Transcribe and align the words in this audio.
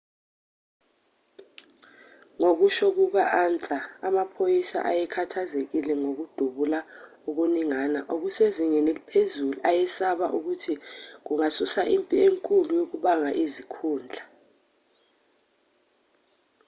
ngokusho 2.39 2.85
kuka-ansa 2.97 3.77
amaphoyisa 4.07 4.77
ayekhathazekile 4.89 5.93
ngokudubula 6.01 6.79
okuningana 7.29 7.99
okusezingeni 8.13 8.87
eliphezulu 8.93 9.57
ayesaba 9.69 10.25
ukuthi 10.37 10.73
kungasusa 11.25 11.81
impi 11.95 12.15
enkulu 12.27 12.71
yokubanga 12.79 13.29
izikhundla 13.43 14.23